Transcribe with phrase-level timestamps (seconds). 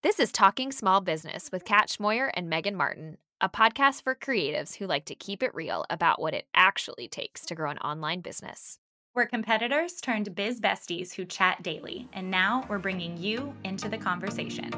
[0.00, 4.76] This is Talking Small Business with Kat Schmoyer and Megan Martin, a podcast for creatives
[4.76, 8.20] who like to keep it real about what it actually takes to grow an online
[8.20, 8.78] business.
[9.16, 13.98] We're competitors turned biz besties who chat daily, and now we're bringing you into the
[13.98, 14.70] conversation.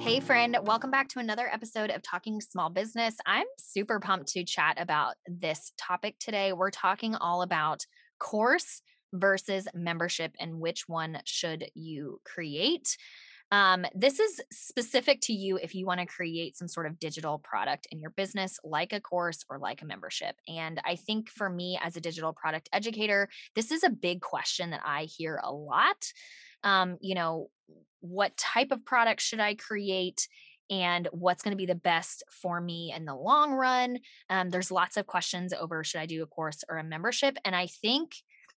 [0.00, 3.16] Hey, friend, welcome back to another episode of Talking Small Business.
[3.24, 6.52] I'm super pumped to chat about this topic today.
[6.52, 7.86] We're talking all about
[8.18, 8.82] course
[9.12, 12.96] versus membership and which one should you create.
[13.52, 17.38] Um, this is specific to you if you want to create some sort of digital
[17.38, 20.36] product in your business, like a course or like a membership.
[20.48, 24.70] And I think for me as a digital product educator, this is a big question
[24.70, 26.12] that I hear a lot.
[26.64, 27.50] Um, you know,
[28.00, 30.26] what type of product should I create?
[30.70, 33.98] and what's going to be the best for me in the long run.
[34.30, 37.36] Um, there's lots of questions over should I do a course or a membership?
[37.44, 38.14] And I think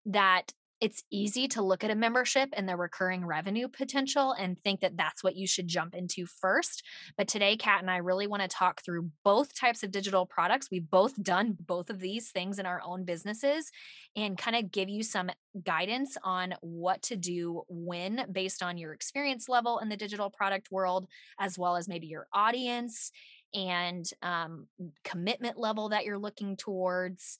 [0.06, 4.80] that it's easy to look at a membership and the recurring revenue potential and think
[4.80, 6.82] that that's what you should jump into first.
[7.16, 10.68] But today, Kat and I really want to talk through both types of digital products.
[10.70, 13.70] We've both done both of these things in our own businesses
[14.14, 15.30] and kind of give you some
[15.64, 20.70] guidance on what to do when based on your experience level in the digital product
[20.70, 21.06] world,
[21.38, 23.10] as well as maybe your audience
[23.54, 24.66] and um,
[25.04, 27.38] commitment level that you're looking towards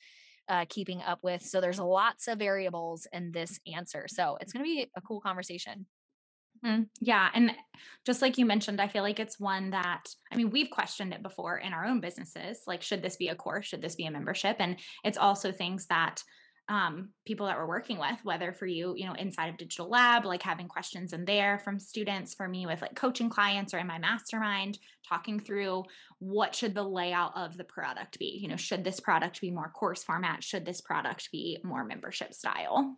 [0.48, 1.42] uh, keeping up with.
[1.42, 4.06] So there's lots of variables in this answer.
[4.09, 5.86] So it's going to be a cool conversation.
[6.64, 7.28] Mm, yeah.
[7.34, 7.53] And
[8.06, 11.23] just like you mentioned, I feel like it's one that, I mean, we've questioned it
[11.23, 12.61] before in our own businesses.
[12.67, 13.67] Like, should this be a course?
[13.67, 14.56] Should this be a membership?
[14.61, 16.23] And it's also things that
[16.69, 20.25] um, people that we're working with, whether for you, you know, inside of Digital Lab,
[20.25, 23.87] like having questions in there from students, for me with like coaching clients or in
[23.87, 25.85] my mastermind, talking through
[26.20, 28.39] what should the layout of the product be?
[28.41, 30.42] You know, should this product be more course format?
[30.42, 32.97] Should this product be more membership style?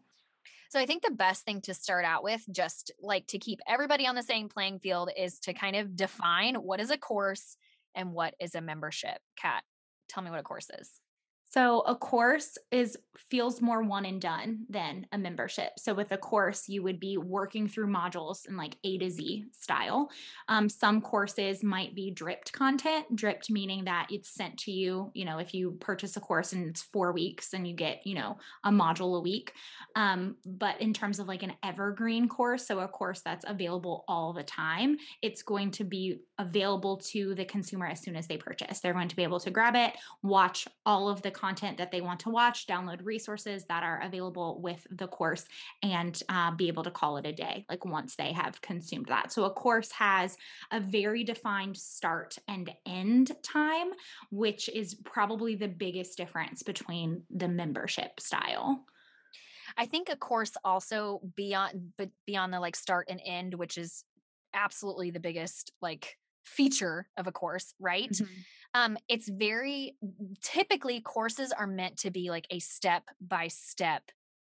[0.68, 4.06] So I think the best thing to start out with, just like to keep everybody
[4.06, 7.56] on the same playing field, is to kind of define what is a course
[7.94, 9.18] and what is a membership.
[9.36, 9.64] Kat,
[10.08, 11.00] tell me what a course is.
[11.48, 12.96] So a course is
[13.30, 15.72] feels more one and done than a membership.
[15.78, 19.46] So with a course, you would be working through modules in like A to Z
[19.52, 20.10] style.
[20.48, 23.06] Um, some courses might be dripped content.
[23.14, 25.10] Dripped meaning that it's sent to you.
[25.14, 28.14] You know, if you purchase a course and it's four weeks and you get you
[28.14, 29.52] know a module a week.
[29.94, 34.32] Um, but in terms of like an evergreen course, so a course that's available all
[34.32, 38.80] the time, it's going to be available to the consumer as soon as they purchase.
[38.80, 42.00] They're going to be able to grab it, watch all of the content that they
[42.00, 45.44] want to watch, download resources that are available with the course,
[45.82, 49.30] and uh, be able to call it a day, like once they have consumed that.
[49.30, 50.36] So a course has
[50.72, 53.90] a very defined start and end time,
[54.30, 58.84] which is probably the biggest difference between the membership style.
[59.76, 64.04] I think a course also beyond but beyond the like start and end, which is
[64.54, 68.10] absolutely the biggest like feature of a course, right?
[68.10, 68.32] Mm-hmm.
[68.76, 69.96] Um, it's very
[70.42, 74.02] typically courses are meant to be like a step by step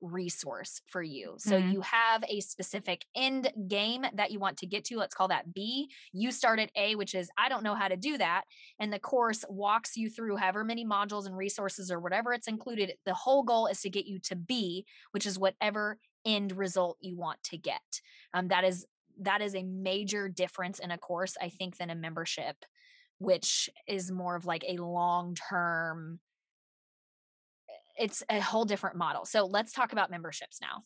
[0.01, 1.35] resource for you.
[1.39, 1.73] So mm-hmm.
[1.73, 4.97] you have a specific end game that you want to get to.
[4.97, 5.91] Let's call that B.
[6.13, 8.45] You start at A, which is I don't know how to do that.
[8.79, 12.95] And the course walks you through however many modules and resources or whatever it's included.
[13.05, 17.17] The whole goal is to get you to B, which is whatever end result you
[17.17, 18.01] want to get.
[18.33, 18.87] Um, that is
[19.21, 22.57] that is a major difference in a course, I think, than a membership,
[23.19, 26.21] which is more of like a long term,
[27.99, 29.25] it's a whole different model.
[29.25, 30.85] So let's talk about memberships now.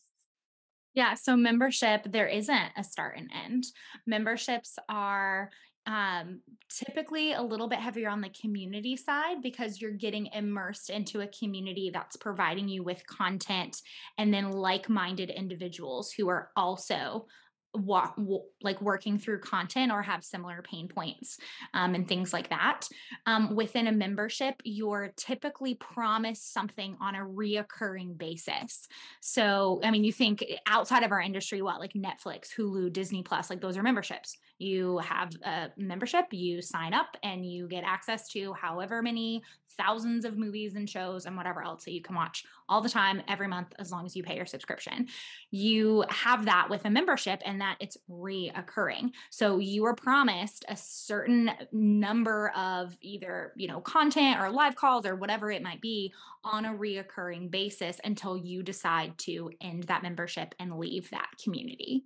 [0.93, 3.63] Yeah, so membership, there isn't a start and end.
[4.07, 5.49] Memberships are
[5.85, 11.21] um, typically a little bit heavier on the community side because you're getting immersed into
[11.21, 13.81] a community that's providing you with content
[14.17, 17.25] and then like minded individuals who are also
[17.73, 18.19] walk,
[18.61, 21.37] like working through content or have similar pain points
[21.73, 22.87] um, and things like that.
[23.25, 28.87] Um, within a membership, you're typically promised something on a reoccurring basis.
[29.21, 33.49] So, I mean, you think outside of our industry, what like Netflix, Hulu, Disney Plus,
[33.49, 34.37] like those are memberships.
[34.57, 39.43] You have a membership, you sign up, and you get access to however many
[39.79, 43.21] thousands of movies and shows and whatever else that you can watch all the time,
[43.27, 45.07] every month, as long as you pay your subscription.
[45.51, 49.11] You have that with a membership, and that it's reoccurring.
[49.29, 55.05] So you are promised a certain number of either, you know, content or live calls
[55.05, 60.03] or whatever it might be on a reoccurring basis until you decide to end that
[60.03, 62.03] membership and leave that community.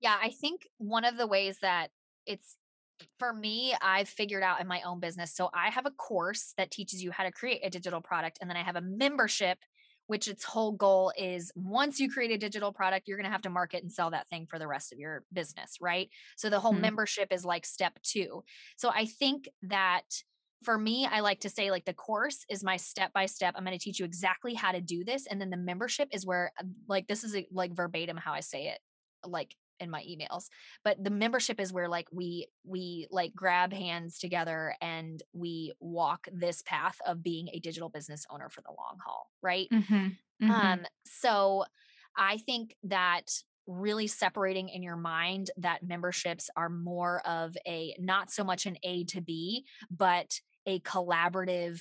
[0.00, 1.88] Yeah, I think one of the ways that
[2.26, 2.56] it's
[3.18, 5.34] for me, I've figured out in my own business.
[5.34, 8.48] So I have a course that teaches you how to create a digital product, and
[8.48, 9.58] then I have a membership
[10.10, 13.42] which its whole goal is once you create a digital product, you're going to have
[13.42, 16.10] to market and sell that thing for the rest of your business, right?
[16.36, 16.80] So the whole mm-hmm.
[16.80, 18.42] membership is like step two.
[18.76, 20.02] So I think that
[20.64, 23.54] for me, I like to say like the course is my step by step.
[23.56, 25.28] I'm going to teach you exactly how to do this.
[25.28, 28.64] And then the membership is where, uh, like, this is like verbatim how I say
[28.64, 28.80] it,
[29.24, 30.48] like in my emails
[30.84, 36.28] but the membership is where like we we like grab hands together and we walk
[36.32, 39.94] this path of being a digital business owner for the long haul right mm-hmm.
[39.94, 40.50] Mm-hmm.
[40.50, 41.64] um so
[42.16, 43.30] i think that
[43.70, 48.76] really separating in your mind that memberships are more of a not so much an
[48.82, 51.80] A to B, but a collaborative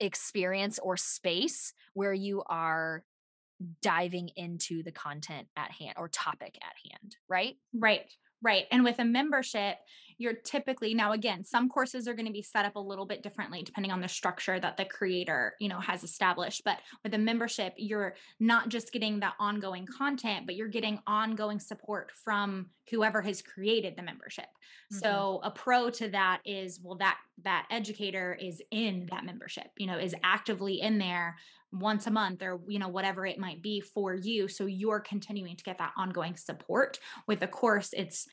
[0.00, 3.04] experience or space where you are
[3.82, 7.56] diving into the content at hand or topic at hand, right?
[7.72, 8.10] Right.
[8.42, 8.64] Right.
[8.70, 9.78] And with a membership,
[10.18, 13.22] you're typically now again some courses are going to be set up a little bit
[13.22, 17.18] differently depending on the structure that the creator you know has established but with a
[17.18, 23.22] membership you're not just getting that ongoing content but you're getting ongoing support from whoever
[23.22, 24.98] has created the membership mm-hmm.
[24.98, 29.86] so a pro to that is well that that educator is in that membership you
[29.86, 31.36] know is actively in there
[31.74, 34.48] once a month or you know whatever it might be for you.
[34.48, 36.98] So you're continuing to get that ongoing support.
[37.26, 38.26] With a course it's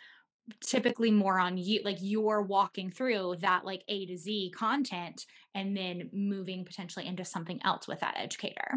[0.60, 5.78] typically more on you like you're walking through that like a to z content and
[5.78, 8.74] then moving potentially into something else with that educator.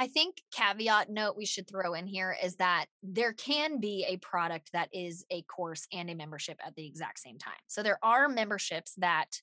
[0.00, 4.16] I think caveat note we should throw in here is that there can be a
[4.18, 7.54] product that is a course and a membership at the exact same time.
[7.66, 9.40] So there are memberships that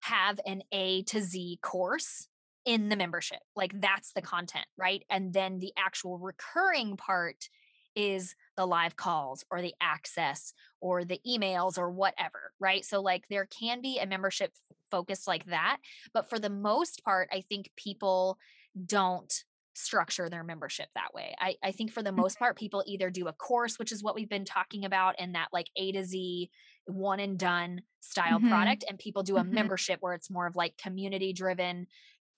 [0.00, 2.28] have an A to Z course
[2.64, 3.40] in the membership.
[3.56, 5.02] Like that's the content, right?
[5.10, 7.48] And then the actual recurring part
[7.96, 12.84] is the live calls or the access or the emails or whatever, right?
[12.84, 14.52] So, like, there can be a membership
[14.90, 15.78] focus like that.
[16.12, 18.38] But for the most part, I think people
[18.86, 19.32] don't
[19.74, 21.34] structure their membership that way.
[21.38, 24.14] I, I think for the most part, people either do a course, which is what
[24.14, 26.50] we've been talking about in that like A to Z
[26.86, 28.48] one and done style mm-hmm.
[28.48, 29.54] product, and people do a mm-hmm.
[29.54, 31.86] membership where it's more of like community driven,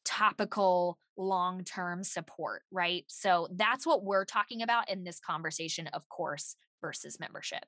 [0.04, 3.04] topical long term support, right?
[3.08, 7.64] So that's what we're talking about in this conversation of course versus membership.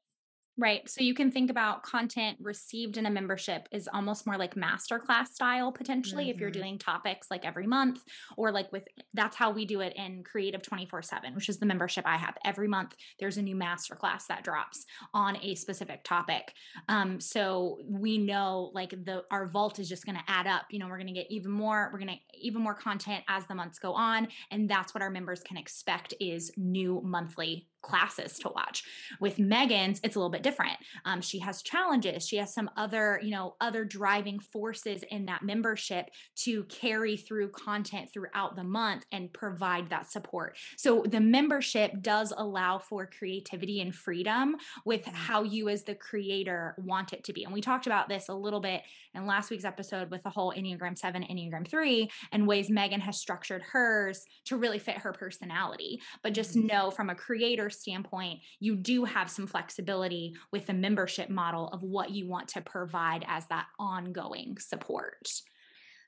[0.57, 0.89] Right.
[0.89, 5.29] So you can think about content received in a membership is almost more like masterclass
[5.29, 6.31] style potentially mm-hmm.
[6.31, 6.61] if you're mm-hmm.
[6.61, 8.05] doing topics like every month
[8.37, 8.85] or like with
[9.15, 12.37] that's how we do it in Creative 24/7, which is the membership I have.
[12.45, 16.53] Every month there's a new masterclass that drops on a specific topic.
[16.89, 20.67] Um so we know like the our vault is just going to add up.
[20.71, 23.45] You know, we're going to get even more, we're going to even more content as
[23.47, 28.39] the months go on and that's what our members can expect is new monthly classes
[28.39, 28.83] to watch.
[29.21, 30.77] With Megan's, it's a little bit different.
[31.05, 32.27] Um, she has challenges.
[32.27, 36.11] She has some other, you know, other driving forces in that membership
[36.45, 40.57] to carry through content throughout the month and provide that support.
[40.77, 45.15] So the membership does allow for creativity and freedom with mm-hmm.
[45.15, 47.45] how you as the creator want it to be.
[47.45, 48.83] And we talked about this a little bit
[49.15, 53.19] in last week's episode with the whole Enneagram 7, Enneagram 3 and ways Megan has
[53.19, 56.01] structured hers to really fit her personality.
[56.23, 56.67] But just mm-hmm.
[56.67, 61.83] know from a creator standpoint, you do have some flexibility with the membership model of
[61.83, 65.29] what you want to provide as that ongoing support.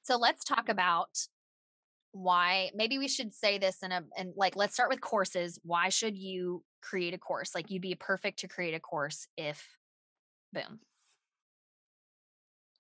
[0.03, 1.09] So let's talk about
[2.13, 5.59] why maybe we should say this in a and like let's start with courses.
[5.65, 7.55] Why should you create a course?
[7.55, 9.67] Like you'd be perfect to create a course if
[10.53, 10.81] boom.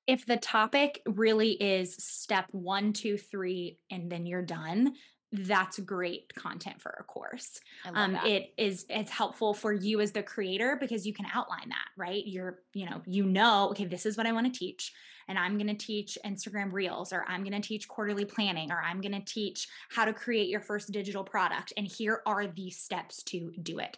[0.06, 4.94] If the topic really is step one, two, three, and then you're done,
[5.32, 7.60] that's great content for a course.
[7.94, 11.88] Um, it is it's helpful for you as the creator because you can outline that,
[11.96, 12.22] right?
[12.24, 14.92] You're, you know, you know, okay, this is what I want to teach
[15.28, 18.80] and I'm going to teach Instagram Reels, or I'm going to teach quarterly planning, or
[18.80, 21.72] I'm going to teach how to create your first digital product.
[21.76, 23.96] And here are the steps to do it.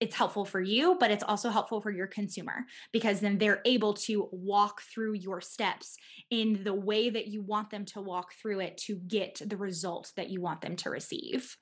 [0.00, 3.92] It's helpful for you, but it's also helpful for your consumer because then they're able
[3.94, 5.96] to walk through your steps
[6.30, 10.12] in the way that you want them to walk through it to get the result
[10.16, 11.56] that you want them to receive.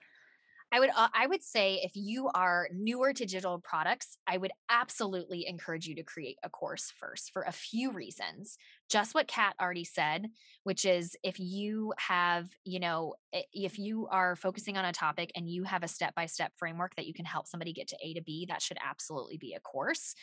[0.71, 4.53] I would uh, I would say if you are newer to digital products, I would
[4.69, 8.59] absolutely encourage you to create a course first for a few reasons.
[8.89, 10.29] Just what Kat already said,
[10.65, 13.15] which is if you have, you know,
[13.53, 17.15] if you are focusing on a topic and you have a step-by-step framework that you
[17.15, 20.15] can help somebody get to A to B, that should absolutely be a course.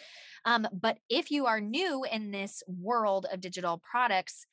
[0.46, 4.48] Um, but if you are new in this world of digital products,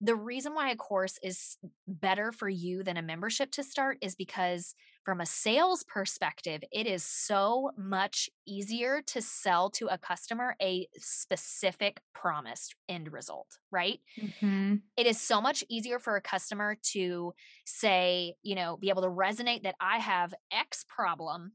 [0.00, 1.56] the reason why a course is
[1.86, 6.86] better for you than a membership to start is because from a sales perspective, it
[6.86, 14.00] is so much easier to sell to a customer a specific promised end result, right?
[14.20, 14.76] Mm-hmm.
[14.96, 19.08] It is so much easier for a customer to say, you know, be able to
[19.08, 21.52] resonate that I have X problem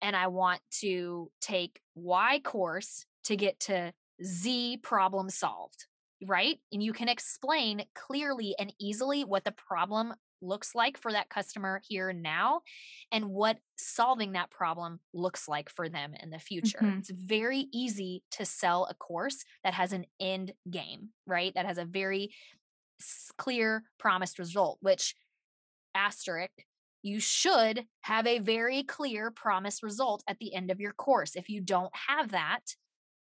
[0.00, 3.92] and I want to take Y course to get to
[4.22, 5.86] Z problem solved,
[6.24, 6.58] right?
[6.70, 11.80] And you can explain clearly and easily what the problem looks like for that customer
[11.88, 12.60] here and now
[13.10, 16.78] and what solving that problem looks like for them in the future.
[16.82, 16.98] Mm-hmm.
[16.98, 21.52] It's very easy to sell a course that has an end game, right?
[21.54, 22.30] That has a very
[23.36, 25.14] clear promised result, which
[25.94, 26.64] asterisk
[27.02, 31.36] you should have a very clear promised result at the end of your course.
[31.36, 32.60] If you don't have that,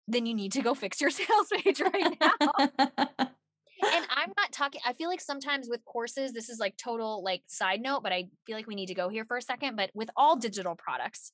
[0.07, 3.27] then you need to go fix your sales page right now.
[3.81, 7.43] and I'm not talking, I feel like sometimes with courses, this is like total like
[7.47, 9.75] side note, but I feel like we need to go here for a second.
[9.75, 11.31] But with all digital products,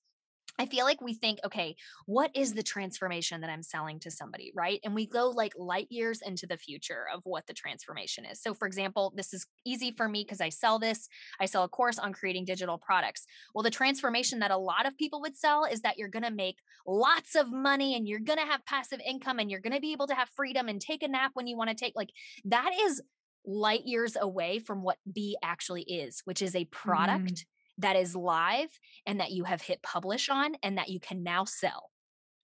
[0.57, 4.51] I feel like we think, okay, what is the transformation that I'm selling to somebody,
[4.55, 4.79] right?
[4.83, 8.41] And we go like light years into the future of what the transformation is.
[8.41, 11.07] So, for example, this is easy for me because I sell this.
[11.39, 13.25] I sell a course on creating digital products.
[13.53, 16.31] Well, the transformation that a lot of people would sell is that you're going to
[16.31, 16.57] make
[16.88, 19.91] lots of money and you're going to have passive income and you're going to be
[19.91, 21.93] able to have freedom and take a nap when you want to take.
[21.95, 22.12] Like,
[22.45, 23.01] that is
[23.45, 27.33] light years away from what B actually is, which is a product.
[27.33, 27.45] Mm
[27.77, 28.70] that is live
[29.05, 31.91] and that you have hit publish on and that you can now sell,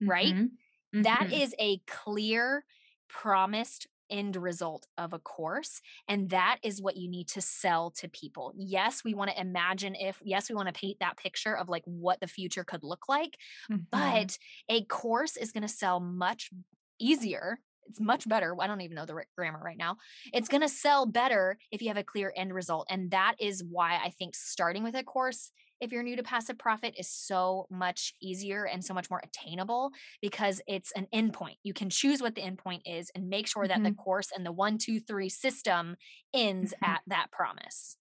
[0.02, 0.34] right?
[0.34, 0.98] Mm-hmm.
[0.98, 1.02] Mm-hmm.
[1.04, 2.66] That is a clear,
[3.10, 5.82] promised end result of a course.
[6.08, 8.54] And that is what you need to sell to people.
[8.58, 11.84] Yes, we want to imagine if, yes, we want to paint that picture of like
[11.86, 13.38] what the future could look like,
[13.72, 13.84] mm-hmm.
[13.90, 14.38] but
[14.70, 16.50] a course is going to sell much
[17.00, 17.60] easier
[17.92, 18.56] it's much better.
[18.60, 19.98] I don't even know the grammar right now.
[20.34, 22.88] It's going to sell better if you have a clear end result.
[22.90, 26.58] And that is why I think starting with a course, if you're new to passive
[26.58, 31.58] profit, is so much easier and so much more attainable because it's an endpoint.
[31.64, 33.84] You can choose what the endpoint is and make sure that mm-hmm.
[33.84, 35.98] the course and the one, two, three system
[36.34, 36.94] ends mm-hmm.
[36.94, 37.98] at that promise.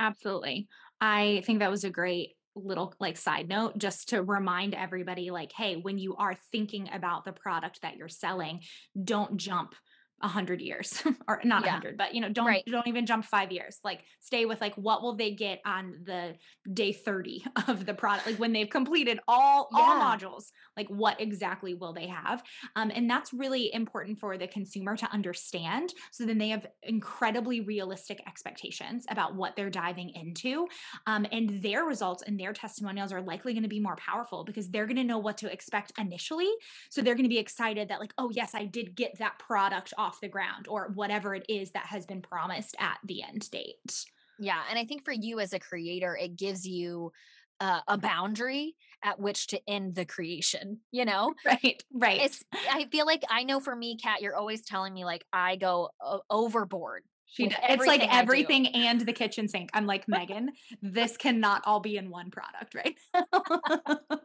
[0.00, 0.66] Absolutely.
[1.00, 5.52] I think that was a great little like side note just to remind everybody like
[5.52, 8.60] hey when you are thinking about the product that you're selling
[9.02, 9.74] don't jump
[10.22, 11.72] a hundred years or not a yeah.
[11.72, 12.64] hundred, but you know, don't right.
[12.66, 13.78] don't even jump five years.
[13.82, 16.34] Like stay with like what will they get on the
[16.72, 18.26] day 30 of the product?
[18.26, 19.80] Like when they've completed all yeah.
[19.80, 20.44] all modules,
[20.76, 22.42] like what exactly will they have?
[22.76, 25.92] Um, and that's really important for the consumer to understand.
[26.12, 30.66] So then they have incredibly realistic expectations about what they're diving into.
[31.06, 34.70] Um, and their results and their testimonials are likely going to be more powerful because
[34.70, 36.50] they're going to know what to expect initially.
[36.90, 39.92] So they're going to be excited that like, oh yes, I did get that product
[39.98, 43.50] off off the ground or whatever it is that has been promised at the end
[43.50, 44.04] date.
[44.38, 44.60] Yeah.
[44.68, 47.12] And I think for you as a creator, it gives you
[47.60, 51.34] uh, a boundary at which to end the creation, you know?
[51.46, 52.20] Right, right.
[52.22, 55.56] It's, I feel like I know for me, Kat, you're always telling me like I
[55.56, 57.04] go o- overboard.
[57.26, 59.70] She it's like everything and the kitchen sink.
[59.72, 60.50] I'm like, Megan,
[60.82, 62.96] this cannot all be in one product, right?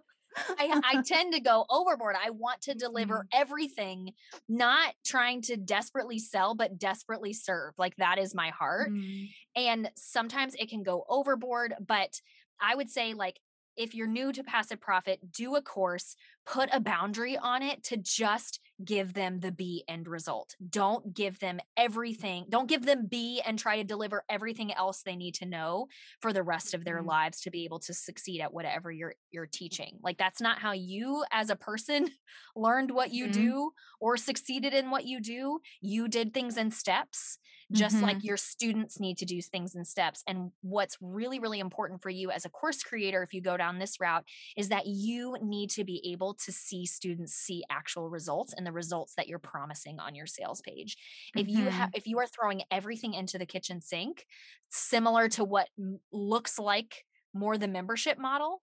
[0.58, 2.16] I, I tend to go overboard.
[2.24, 3.42] I want to deliver mm-hmm.
[3.42, 4.14] everything,
[4.48, 7.74] not trying to desperately sell, but desperately serve.
[7.78, 8.92] Like that is my heart.
[8.92, 9.26] Mm-hmm.
[9.56, 12.22] And sometimes it can go overboard, but
[12.60, 13.40] I would say, like,
[13.76, 16.16] if you're new to passive profit, do a course,
[16.48, 20.56] put a boundary on it to just give them the B end result.
[20.70, 22.46] Don't give them everything.
[22.48, 25.88] Don't give them B and try to deliver everything else they need to know
[26.22, 27.10] for the rest of their mm-hmm.
[27.10, 29.98] lives to be able to succeed at whatever you're you're teaching.
[30.02, 32.10] Like that's not how you as a person
[32.56, 33.42] learned what you mm-hmm.
[33.42, 35.60] do or succeeded in what you do.
[35.82, 37.40] You did things in steps
[37.72, 38.06] just mm-hmm.
[38.06, 40.24] like your students need to do things in steps.
[40.26, 43.78] And what's really, really important for you as a course creator, if you go down
[43.78, 44.24] this route,
[44.56, 48.72] is that you need to be able to see students see actual results and the
[48.72, 50.98] results that you're promising on your sales page.
[51.36, 51.40] Mm-hmm.
[51.40, 54.26] If you have, if you are throwing everything into the kitchen sink,
[54.70, 55.70] similar to what
[56.12, 58.62] looks like more the membership model,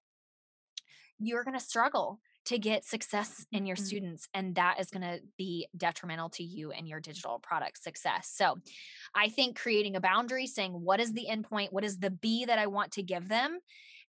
[1.19, 3.85] you're going to struggle to get success in your mm-hmm.
[3.85, 8.31] students and that is going to be detrimental to you and your digital product success
[8.35, 8.57] so
[9.15, 12.59] i think creating a boundary saying what is the endpoint what is the b that
[12.59, 13.59] i want to give them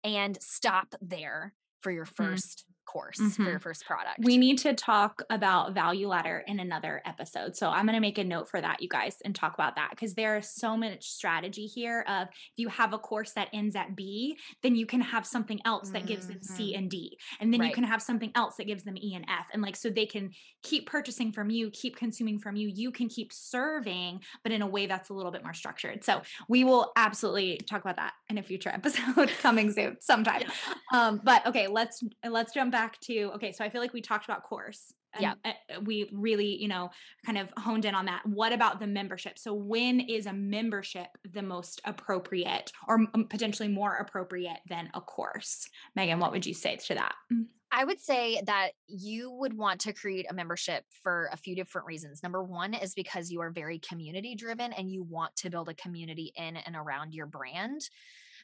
[0.05, 2.73] and stop there for your 1st mm-hmm.
[2.85, 3.43] Course mm-hmm.
[3.43, 4.19] for your first product.
[4.19, 7.57] We need to talk about value ladder in another episode.
[7.57, 9.91] So I'm going to make a note for that, you guys, and talk about that
[9.91, 13.77] because there is so much strategy here of if you have a course that ends
[13.77, 16.79] at B, then you can have something else that gives them C mm-hmm.
[16.79, 17.19] and D.
[17.41, 17.69] And then right.
[17.69, 19.47] you can have something else that gives them E and F.
[19.53, 20.31] And like, so they can
[20.63, 22.69] keep purchasing from you, keep consuming from you.
[22.69, 26.05] You can keep serving, but in a way that's a little bit more structured.
[26.05, 30.43] So we will absolutely talk about that in a future episode coming soon sometime.
[30.43, 30.51] Yeah.
[30.93, 33.53] Um, but okay, let's let's jump back to okay.
[33.53, 34.93] So I feel like we talked about course.
[35.21, 35.53] yeah, uh,
[35.85, 36.91] we really, you know,
[37.25, 38.23] kind of honed in on that.
[38.25, 39.39] What about the membership?
[39.39, 45.69] So when is a membership the most appropriate, or potentially more appropriate than a course?
[45.95, 47.15] Megan, what would you say to that?
[47.33, 47.45] Mm.
[47.75, 51.87] I would say that you would want to create a membership for a few different
[51.87, 52.23] reasons.
[52.23, 55.75] Number one is because you are very community driven and you want to build a
[55.75, 57.81] community in and around your brand.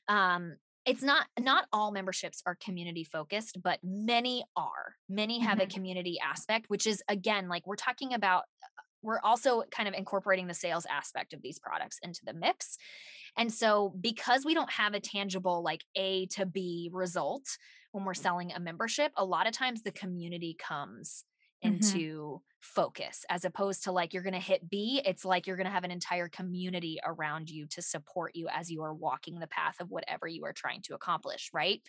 [0.08, 5.68] Um, it's not not all memberships are community focused but many are many have mm-hmm.
[5.68, 9.94] a community aspect which is again like we're talking about uh, we're also kind of
[9.94, 12.76] incorporating the sales aspect of these products into the mix
[13.36, 17.44] and so because we don't have a tangible like a to b result
[17.92, 21.24] when we're selling a membership a lot of times the community comes
[21.64, 21.74] mm-hmm.
[21.74, 22.40] into.
[22.60, 25.00] Focus as opposed to like you're going to hit B.
[25.04, 28.70] It's like you're going to have an entire community around you to support you as
[28.70, 31.80] you are walking the path of whatever you are trying to accomplish, right?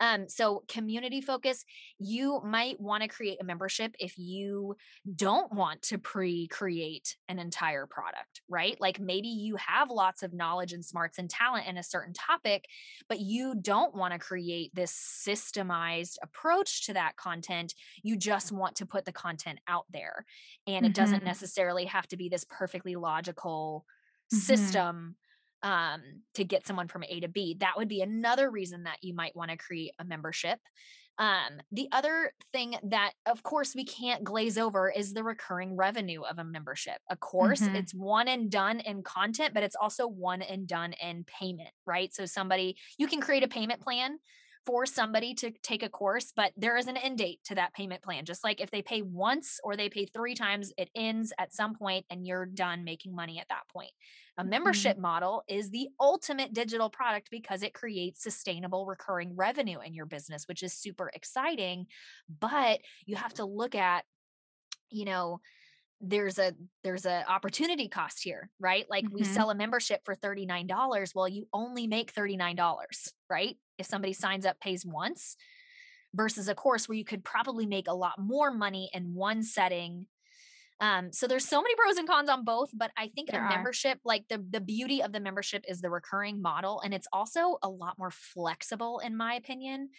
[0.00, 1.64] Um, so, community focus,
[1.98, 4.76] you might want to create a membership if you
[5.14, 8.80] don't want to pre create an entire product, right?
[8.80, 12.66] Like maybe you have lots of knowledge and smarts and talent in a certain topic,
[13.08, 14.92] but you don't want to create this
[15.26, 17.74] systemized approach to that content.
[18.02, 20.03] You just want to put the content out there.
[20.66, 20.84] And mm-hmm.
[20.86, 21.26] it doesn't mm-hmm.
[21.26, 23.84] necessarily have to be this perfectly logical
[24.32, 24.38] mm-hmm.
[24.38, 25.16] system
[25.62, 26.02] um,
[26.34, 27.56] to get someone from A to B.
[27.60, 30.58] That would be another reason that you might want to create a membership.
[31.16, 36.22] Um, the other thing that, of course, we can't glaze over is the recurring revenue
[36.22, 36.98] of a membership.
[37.08, 37.76] Of course, mm-hmm.
[37.76, 42.12] it's one and done in content, but it's also one and done in payment, right?
[42.12, 44.18] So, somebody, you can create a payment plan
[44.66, 48.02] for somebody to take a course, but there is an end date to that payment
[48.02, 48.24] plan.
[48.24, 51.74] Just like if they pay once or they pay three times, it ends at some
[51.74, 53.90] point and you're done making money at that point.
[54.36, 54.50] A mm-hmm.
[54.50, 55.02] membership mm-hmm.
[55.02, 60.48] model is the ultimate digital product because it creates sustainable recurring revenue in your business,
[60.48, 61.86] which is super exciting.
[62.40, 64.04] But you have to look at,
[64.90, 65.40] you know,
[66.00, 66.52] there's a
[66.82, 69.14] there's a opportunity cost here right like mm-hmm.
[69.14, 74.46] we sell a membership for $39 well you only make $39 right if somebody signs
[74.46, 75.36] up pays once
[76.14, 80.06] versus a course where you could probably make a lot more money in one setting
[80.80, 83.48] um, so there's so many pros and cons on both, but I think there a
[83.48, 87.58] membership, like the the beauty of the membership is the recurring model, and it's also
[87.62, 89.90] a lot more flexible, in my opinion,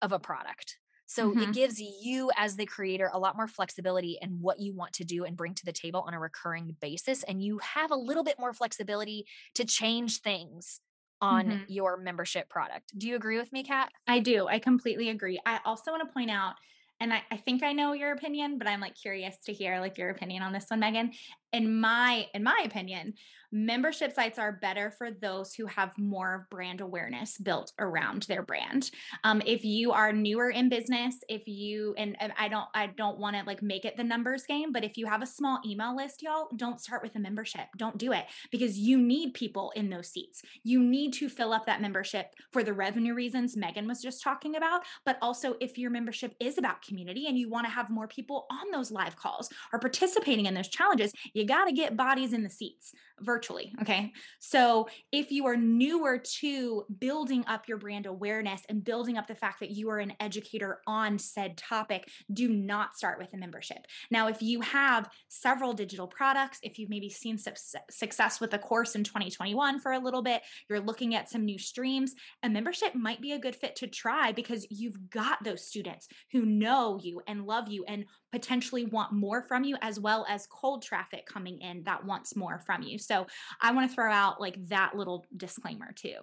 [0.00, 0.78] of a product.
[1.06, 1.42] So mm-hmm.
[1.42, 5.04] it gives you as the creator a lot more flexibility in what you want to
[5.04, 7.22] do and bring to the table on a recurring basis.
[7.22, 10.80] And you have a little bit more flexibility to change things
[11.20, 11.62] on mm-hmm.
[11.68, 12.92] your membership product.
[12.96, 13.90] Do you agree with me, Kat?
[14.06, 14.46] I do.
[14.46, 15.40] I completely agree.
[15.46, 16.54] I also want to point out
[17.00, 19.98] and I, I think I know your opinion, but I'm like curious to hear like
[19.98, 21.12] your opinion on this one, Megan.
[21.52, 23.14] In my in my opinion,
[23.52, 28.90] membership sites are better for those who have more brand awareness built around their brand.
[29.24, 33.18] Um, if you are newer in business, if you and, and I don't I don't
[33.18, 35.94] want to like make it the numbers game, but if you have a small email
[35.96, 37.66] list, y'all, don't start with a membership.
[37.76, 40.42] Don't do it because you need people in those seats.
[40.62, 44.56] You need to fill up that membership for the revenue reasons Megan was just talking
[44.56, 48.08] about, but also if your membership is about community and you want to have more
[48.08, 52.32] people on those live calls or participating in those challenges, you got to get bodies
[52.32, 52.92] in the seats
[53.36, 53.70] virtually.
[53.82, 54.14] Okay.
[54.38, 59.34] So if you are newer to building up your brand awareness and building up the
[59.34, 63.84] fact that you are an educator on said topic, do not start with a membership.
[64.10, 68.94] Now, if you have several digital products, if you've maybe seen success with a course
[68.94, 73.20] in 2021 for a little bit, you're looking at some new streams, a membership might
[73.20, 77.44] be a good fit to try because you've got those students who know you and
[77.44, 81.82] love you and potentially want more from you, as well as cold traffic coming in
[81.84, 82.98] that wants more from you.
[82.98, 83.26] So
[83.62, 86.18] I want to throw out like that little disclaimer too.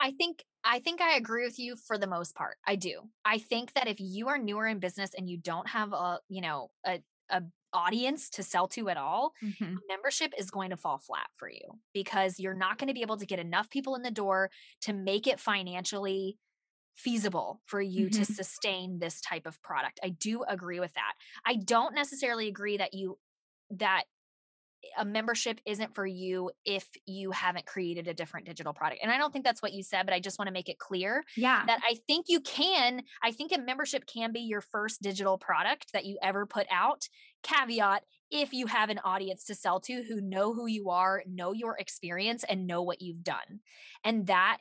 [0.00, 2.56] I think I think I agree with you for the most part.
[2.66, 3.02] I do.
[3.24, 6.40] I think that if you are newer in business and you don't have a, you
[6.40, 9.74] know, a a audience to sell to at all, mm-hmm.
[9.88, 11.60] membership is going to fall flat for you
[11.92, 14.94] because you're not going to be able to get enough people in the door to
[14.94, 16.38] make it financially
[16.96, 18.22] feasible for you mm-hmm.
[18.22, 20.00] to sustain this type of product.
[20.02, 21.12] I do agree with that.
[21.46, 23.18] I don't necessarily agree that you
[23.70, 24.04] that
[24.96, 29.00] a membership isn't for you if you haven't created a different digital product.
[29.02, 30.78] And I don't think that's what you said, but I just want to make it
[30.78, 31.64] clear yeah.
[31.66, 35.92] that I think you can, I think a membership can be your first digital product
[35.92, 37.08] that you ever put out.
[37.42, 41.52] Caveat if you have an audience to sell to who know who you are, know
[41.52, 43.60] your experience, and know what you've done.
[44.04, 44.58] And that,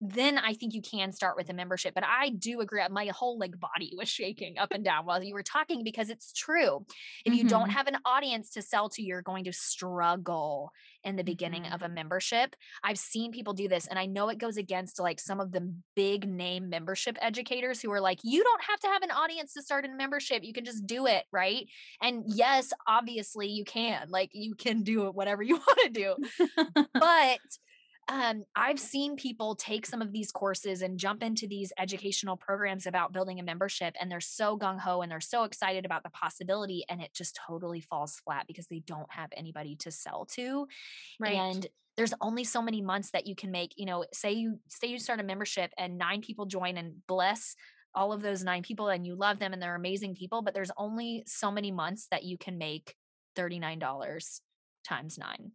[0.00, 1.94] then I think you can start with a membership.
[1.94, 5.34] But I do agree, my whole like body was shaking up and down while you
[5.34, 6.84] were talking because it's true.
[7.24, 7.48] If you mm-hmm.
[7.48, 10.70] don't have an audience to sell to, you're going to struggle
[11.04, 11.74] in the beginning mm-hmm.
[11.74, 12.54] of a membership.
[12.84, 15.72] I've seen people do this, and I know it goes against like some of the
[15.96, 19.62] big name membership educators who are like, you don't have to have an audience to
[19.62, 20.44] start a membership.
[20.44, 21.66] You can just do it, right?
[22.00, 24.08] And yes, obviously you can.
[24.10, 26.16] Like you can do it whatever you want to do.
[26.94, 27.38] but
[28.08, 32.86] um, I've seen people take some of these courses and jump into these educational programs
[32.86, 36.10] about building a membership, and they're so gung ho and they're so excited about the
[36.10, 40.66] possibility, and it just totally falls flat because they don't have anybody to sell to.
[41.20, 41.34] Right.
[41.34, 41.66] And
[41.98, 44.98] there's only so many months that you can make, you know, say you say you
[44.98, 47.56] start a membership and nine people join and bless
[47.94, 50.70] all of those nine people and you love them and they're amazing people, but there's
[50.76, 52.94] only so many months that you can make
[53.36, 54.40] $39
[54.86, 55.52] times nine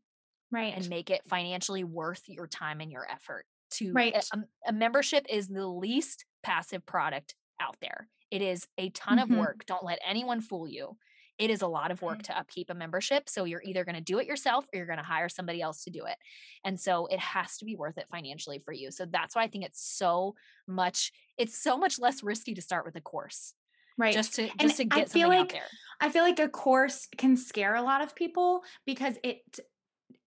[0.53, 0.73] right.
[0.75, 4.15] and make it financially worth your time and your effort to right.
[4.15, 4.37] a,
[4.67, 8.07] a membership is the least passive product out there.
[8.31, 9.33] It is a ton mm-hmm.
[9.33, 9.65] of work.
[9.65, 10.97] Don't let anyone fool you.
[11.39, 14.01] It is a lot of work to upkeep a membership so you're either going to
[14.01, 16.15] do it yourself or you're going to hire somebody else to do it
[16.63, 18.91] and so it has to be worth it financially for you.
[18.91, 20.35] So that's why i think it's so
[20.67, 23.55] much it's so much less risky to start with a course
[23.97, 25.55] right just to just and to get I feel like
[25.99, 29.41] I feel like a course can scare a lot of people because it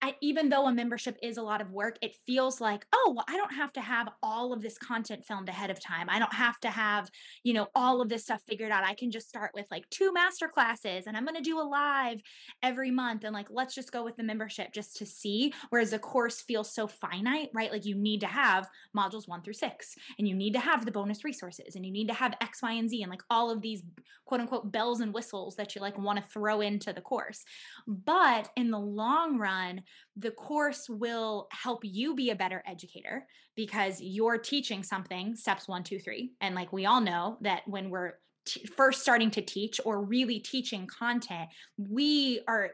[0.03, 3.25] I, even though a membership is a lot of work, it feels like, oh, well,
[3.29, 6.09] I don't have to have all of this content filmed ahead of time.
[6.11, 7.11] I don't have to have,
[7.45, 8.85] you know, all of this stuff figured out.
[8.85, 11.63] I can just start with like two master classes and I'm going to do a
[11.63, 12.21] live
[12.63, 13.25] every month.
[13.25, 15.55] And like, let's just go with the membership just to see.
[15.71, 17.73] Whereas a course feels so finite, right?
[17.73, 20.93] Like you need to have modules one through six and you need to have the
[20.93, 23.63] bonus resources and you need to have X, Y, and Z and like all of
[23.63, 23.83] these
[24.27, 27.45] quote unquote bells and whistles that you like want to throw into the course.
[27.87, 29.83] But in the long run,
[30.17, 35.83] the course will help you be a better educator because you're teaching something steps one,
[35.83, 36.33] two, three.
[36.41, 40.39] And like we all know that when we're t- first starting to teach or really
[40.39, 42.71] teaching content, we are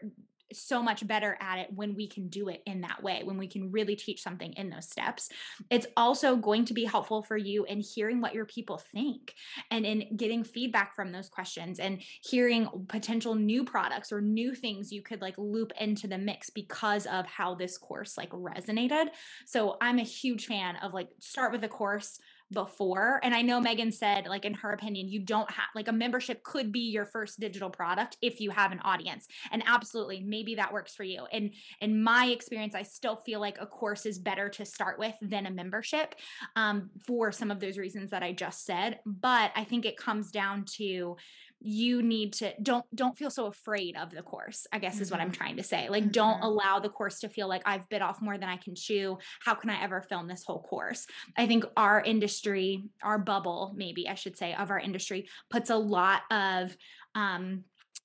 [0.54, 3.46] so much better at it when we can do it in that way, when we
[3.46, 5.28] can really teach something in those steps.
[5.70, 9.34] It's also going to be helpful for you in hearing what your people think
[9.70, 14.92] and in getting feedback from those questions and hearing potential new products or new things
[14.92, 19.06] you could like loop into the mix because of how this course like resonated.
[19.46, 22.18] So I'm a huge fan of like start with a course
[22.52, 23.20] before.
[23.22, 26.42] And I know Megan said, like, in her opinion, you don't have like a membership
[26.42, 29.26] could be your first digital product if you have an audience.
[29.50, 31.26] And absolutely, maybe that works for you.
[31.32, 35.14] And in my experience, I still feel like a course is better to start with
[35.20, 36.14] than a membership
[36.56, 39.00] um, for some of those reasons that I just said.
[39.04, 41.16] But I think it comes down to
[41.64, 45.02] you need to don't don't feel so afraid of the course i guess mm-hmm.
[45.02, 45.40] is what i'm mm-hmm.
[45.40, 46.12] trying to say like mm-hmm.
[46.12, 49.16] don't allow the course to feel like i've bit off more than i can chew
[49.44, 54.08] how can i ever film this whole course i think our industry our bubble maybe
[54.08, 56.76] i should say of our industry puts a lot of
[57.14, 57.64] um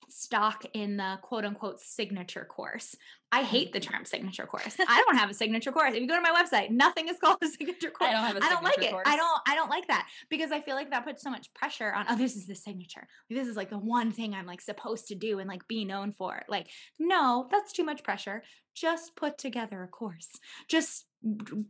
[0.09, 2.95] stock in the quote unquote signature course.
[3.31, 4.77] I hate the term signature course.
[4.79, 5.93] I don't have a signature course.
[5.93, 8.09] If you go to my website, nothing is called a signature course.
[8.09, 9.05] I don't have a I don't like course.
[9.05, 9.09] it.
[9.09, 11.91] I don't I don't like that because I feel like that puts so much pressure
[11.91, 13.07] on oh this is the signature.
[13.29, 16.13] This is like the one thing I'm like supposed to do and like be known
[16.13, 16.43] for.
[16.47, 16.67] Like
[16.99, 18.43] no, that's too much pressure.
[18.73, 20.29] Just put together a course.
[20.69, 21.05] Just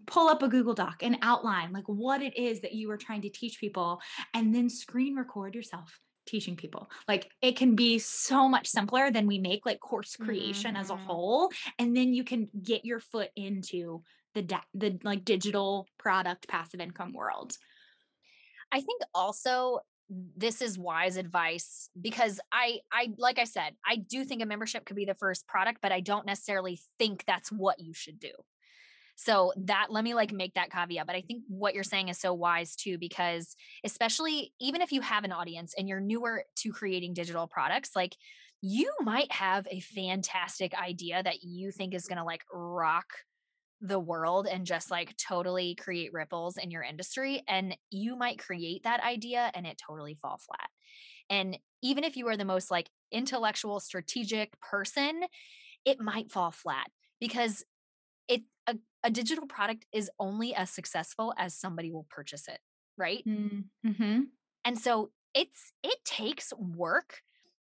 [0.06, 3.22] pull up a Google Doc and outline like what it is that you are trying
[3.22, 4.00] to teach people
[4.34, 6.90] and then screen record yourself teaching people.
[7.08, 10.82] Like it can be so much simpler than we make like course creation mm-hmm.
[10.82, 11.06] as a mm-hmm.
[11.06, 14.04] whole and then you can get your foot into
[14.36, 17.54] the the like digital product passive income world.
[18.72, 24.24] I think also this is wise advice because I I like I said, I do
[24.24, 27.80] think a membership could be the first product, but I don't necessarily think that's what
[27.80, 28.32] you should do.
[29.18, 31.08] So that let me like make that caveat.
[31.08, 35.02] But I think what you're saying is so wise too, because especially even if you
[35.02, 38.16] have an audience and you're newer to creating digital products, like
[38.62, 43.08] you might have a fantastic idea that you think is going to like rock
[43.82, 47.44] the world and just like totally create ripples in your industry.
[47.48, 50.70] And you might create that idea and it totally fall flat.
[51.30, 55.24] And even if you are the most like intellectual, strategic person,
[55.86, 56.88] it might fall flat
[57.20, 57.64] because
[59.04, 62.60] a, digital product is only as successful as somebody will purchase it
[62.98, 64.22] right mm-hmm.
[64.66, 67.22] and so it's it takes work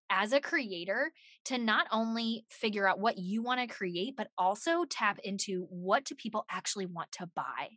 [0.09, 1.11] as a creator
[1.45, 6.05] to not only figure out what you want to create, but also tap into what
[6.05, 7.69] do people actually want to buy.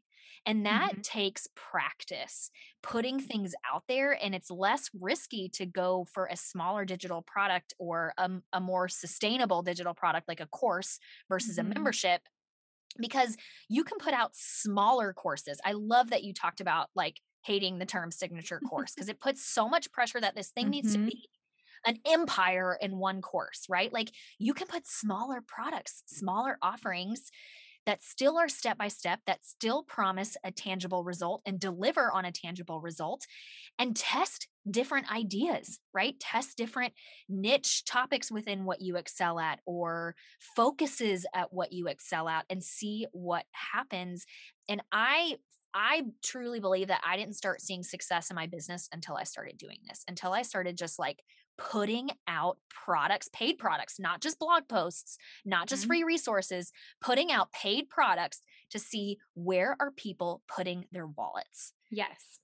[0.47, 1.01] And that mm-hmm.
[1.03, 2.51] takes practice,
[2.83, 4.13] putting things out there.
[4.23, 8.89] And it's less risky to go for a smaller digital product or a, a more
[8.89, 11.73] sustainable digital product like a course versus mm-hmm.
[11.73, 12.23] a membership
[12.99, 13.37] because
[13.69, 15.61] you can put out smaller courses.
[15.65, 19.45] I love that you talked about like hating the term signature course because it puts
[19.45, 20.71] so much pressure that this thing mm-hmm.
[20.71, 21.09] needs to mm-hmm.
[21.09, 21.29] be
[21.87, 23.93] an empire in one course, right?
[23.93, 27.31] Like you can put smaller products, smaller offerings
[27.89, 32.27] that still are step by step, that still promise a tangible result and deliver on
[32.27, 33.27] a tangible result,
[33.79, 36.21] and test different ideas, right?
[36.21, 36.93] Test different
[37.31, 40.15] niche topics within what you excel at or
[40.55, 44.27] focuses at what you excel at and see what happens.
[44.69, 45.37] And I
[45.73, 49.57] I truly believe that I didn't start seeing success in my business until I started
[49.57, 51.23] doing this, until I started just like
[51.59, 55.89] putting out products, paid products, not just blog posts, not just mm-hmm.
[55.89, 61.73] free resources, putting out paid products to see where are people putting their wallets.
[61.91, 62.39] Yes.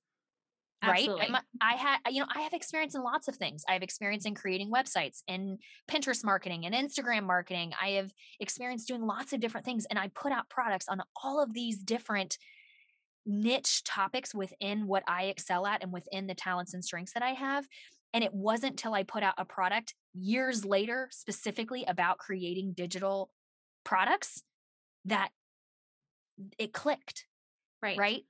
[0.83, 1.29] Absolutely.
[1.33, 1.43] Right.
[1.63, 3.65] I had, you know, I have experience in lots of things.
[3.69, 5.59] I have experience in creating websites, and
[5.91, 7.73] Pinterest marketing, and Instagram marketing.
[7.81, 11.43] I have experience doing lots of different things, and I put out products on all
[11.43, 12.37] of these different
[13.27, 17.31] niche topics within what I excel at and within the talents and strengths that I
[17.31, 17.67] have.
[18.15, 23.29] And it wasn't till I put out a product years later, specifically about creating digital
[23.85, 24.43] products,
[25.05, 25.31] that
[26.59, 27.27] it clicked.
[27.83, 27.99] Right.
[27.99, 28.23] Right.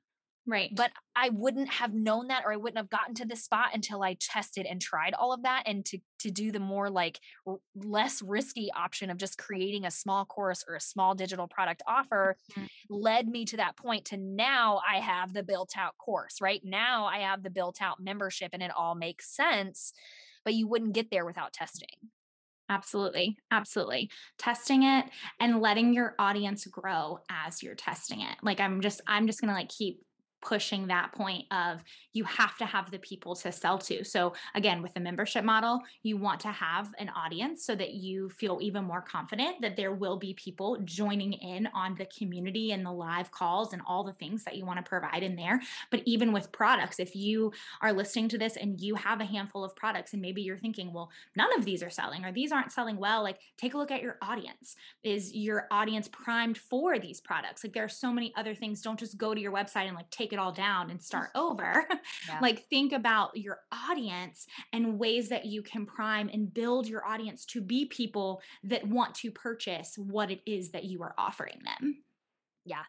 [0.47, 0.71] Right.
[0.75, 4.03] But I wouldn't have known that or I wouldn't have gotten to this spot until
[4.03, 7.57] I tested and tried all of that and to to do the more like r-
[7.75, 12.37] less risky option of just creating a small course or a small digital product offer
[12.53, 12.65] mm-hmm.
[12.91, 16.61] led me to that point to now I have the built out course, right?
[16.63, 19.95] Now I have the built out membership and it all makes sense,
[20.45, 21.89] but you wouldn't get there without testing.
[22.69, 23.37] Absolutely.
[23.51, 24.11] Absolutely.
[24.39, 25.07] Testing it
[25.41, 28.37] and letting your audience grow as you're testing it.
[28.43, 30.01] Like I'm just I'm just going to like keep
[30.45, 34.05] pushing that point of you have to have the people to sell to.
[34.05, 38.29] So again, with the membership model, you want to have an audience so that you
[38.29, 42.85] feel even more confident that there will be people joining in on the community and
[42.85, 45.61] the live calls and all the things that you want to provide in there.
[45.91, 49.65] But even with products, if you are listening to this and you have a handful
[49.65, 52.73] of products and maybe you're thinking, well, none of these are selling or these aren't
[52.73, 54.77] selling well, like take a look at your audience.
[55.03, 57.65] Is your audience primed for these products?
[57.65, 58.83] Like there are so many other things.
[58.83, 61.87] Don't just go to your website and like take it all down and start over.
[62.29, 62.39] Yeah.
[62.41, 67.45] like think about your audience and ways that you can prime and build your audience
[67.47, 72.03] to be people that want to purchase what it is that you are offering them.
[72.65, 72.85] Yeah.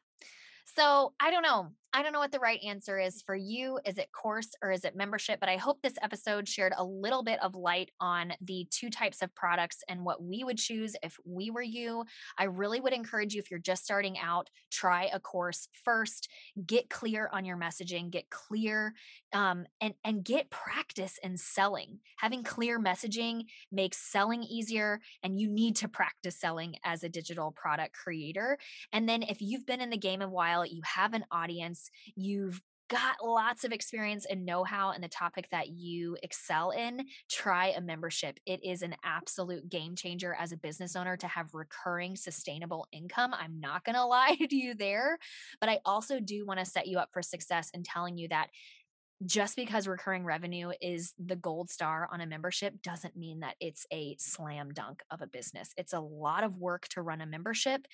[0.76, 1.72] So I don't know.
[1.96, 3.80] I don't know what the right answer is for you.
[3.86, 5.40] Is it course or is it membership?
[5.40, 9.22] But I hope this episode shared a little bit of light on the two types
[9.22, 12.04] of products and what we would choose if we were you.
[12.38, 16.28] I really would encourage you, if you're just starting out, try a course first.
[16.66, 18.94] Get clear on your messaging, get clear
[19.32, 22.00] um, and, and get practice in selling.
[22.18, 27.54] Having clear messaging makes selling easier, and you need to practice selling as a digital
[27.54, 28.58] product creator.
[28.92, 31.84] And then if you've been in the game a while, you have an audience
[32.16, 37.06] you've got lots of experience and know how in the topic that you excel in,
[37.30, 38.40] try a membership.
[38.46, 43.34] It is an absolute game changer as a business owner to have recurring, sustainable income.
[43.34, 45.18] I'm not going to lie to you there,
[45.60, 48.50] but I also do want to set you up for success in telling you that
[49.26, 53.88] just because recurring revenue is the gold star on a membership doesn't mean that it's
[53.92, 55.72] a slam dunk of a business.
[55.78, 57.88] It's a lot of work to run a membership,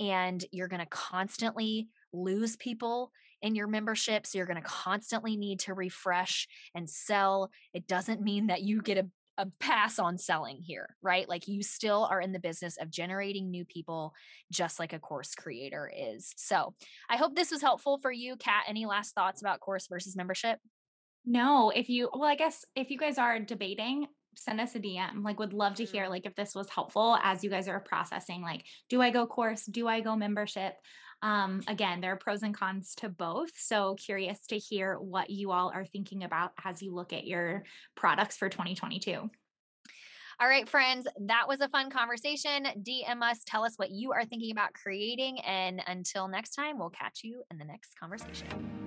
[0.00, 3.12] and you're going to constantly lose people
[3.44, 4.26] in your membership.
[4.26, 7.50] So you're going to constantly need to refresh and sell.
[7.74, 11.28] It doesn't mean that you get a a pass on selling here, right?
[11.28, 14.14] Like you still are in the business of generating new people,
[14.52, 16.32] just like a course creator is.
[16.36, 16.74] So
[17.10, 18.36] I hope this was helpful for you.
[18.36, 20.60] Kat, any last thoughts about course versus membership?
[21.26, 25.22] No, if you, well, I guess if you guys are debating, send us a DM.
[25.22, 28.42] Like, would love to hear, like, if this was helpful as you guys are processing,
[28.42, 29.64] like, do I go course?
[29.64, 30.74] Do I go membership?
[31.22, 33.50] Um, again, there are pros and cons to both.
[33.56, 37.64] So curious to hear what you all are thinking about as you look at your
[37.94, 39.30] products for 2022.
[40.40, 42.66] All right, friends, that was a fun conversation.
[42.82, 45.38] DM us, tell us what you are thinking about creating.
[45.40, 48.83] And until next time, we'll catch you in the next conversation.